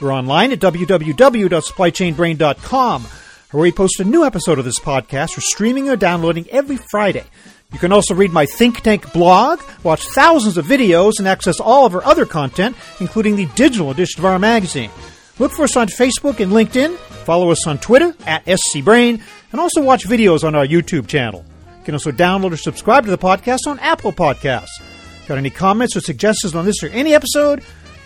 We're 0.00 0.14
online 0.14 0.52
at 0.52 0.60
www.supplychainbrain.com, 0.60 3.02
where 3.50 3.62
we 3.62 3.72
post 3.72 3.98
a 3.98 4.04
new 4.04 4.24
episode 4.24 4.60
of 4.60 4.64
this 4.64 4.78
podcast 4.78 5.32
for 5.32 5.40
streaming 5.40 5.88
or 5.88 5.96
downloading 5.96 6.48
every 6.50 6.78
Friday. 6.88 7.24
You 7.72 7.80
can 7.80 7.92
also 7.92 8.14
read 8.14 8.32
my 8.32 8.46
Think 8.46 8.82
Tank 8.82 9.12
blog, 9.12 9.60
watch 9.82 10.06
thousands 10.06 10.56
of 10.56 10.66
videos, 10.66 11.14
and 11.18 11.26
access 11.26 11.58
all 11.58 11.84
of 11.84 11.96
our 11.96 12.04
other 12.04 12.26
content, 12.26 12.76
including 13.00 13.34
the 13.34 13.46
digital 13.56 13.90
edition 13.90 14.20
of 14.20 14.24
our 14.24 14.38
magazine. 14.38 14.92
Look 15.40 15.50
for 15.50 15.64
us 15.64 15.76
on 15.76 15.88
Facebook 15.88 16.38
and 16.38 16.52
LinkedIn, 16.52 16.96
follow 17.20 17.50
us 17.50 17.66
on 17.66 17.78
Twitter 17.78 18.14
at 18.26 18.44
SCBrain, 18.46 19.20
and 19.52 19.60
also 19.60 19.82
watch 19.82 20.04
videos 20.04 20.44
on 20.44 20.54
our 20.54 20.66
YouTube 20.66 21.06
channel. 21.06 21.44
You 21.78 21.84
can 21.84 21.94
also 21.94 22.12
download 22.12 22.52
or 22.52 22.56
subscribe 22.56 23.04
to 23.04 23.10
the 23.10 23.18
podcast 23.18 23.66
on 23.66 23.78
Apple 23.78 24.12
Podcasts. 24.12 24.80
Got 25.26 25.38
any 25.38 25.50
comments 25.50 25.96
or 25.96 26.00
suggestions 26.00 26.54
on 26.54 26.64
this 26.64 26.82
or 26.82 26.88
any 26.88 27.14
episode? 27.14 27.62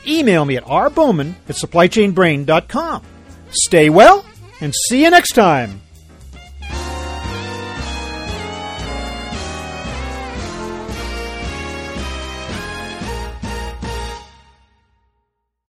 Email 0.06 0.44
me 0.44 0.56
at 0.56 0.64
rbowman 0.64 1.34
at 1.48 1.56
supplychainbrain.com. 1.56 3.02
Stay 3.50 3.88
well 3.88 4.24
and 4.60 4.74
see 4.74 5.02
you 5.04 5.10
next 5.10 5.32
time. 5.32 5.80